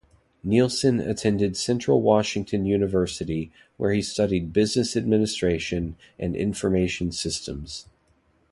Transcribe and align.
Nielsen 0.43 0.99
attended 0.99 1.55
Central 1.55 2.01
Washington 2.01 2.65
University, 2.65 3.51
where 3.77 3.93
he 3.93 4.01
studied 4.01 4.51
Business 4.51 4.97
Administration 4.97 5.95
and 6.17 6.35
Information 6.35 7.11
Systems. 7.11 7.85